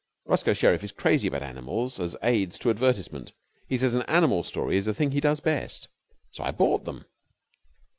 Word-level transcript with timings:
Roscoe 0.25 0.55
Sherriff 0.55 0.83
is 0.83 0.91
crazy 0.91 1.27
about 1.27 1.43
animals 1.43 1.99
as 1.99 2.17
aids 2.23 2.57
to 2.57 2.71
advertisement. 2.71 3.33
He 3.67 3.77
says 3.77 3.93
an 3.93 4.01
animal 4.07 4.41
story 4.41 4.77
is 4.77 4.87
the 4.87 4.95
thing 4.95 5.11
he 5.11 5.19
does 5.21 5.39
best. 5.41 5.89
So 6.31 6.43
I 6.43 6.49
bought 6.49 6.85
them. 6.85 7.05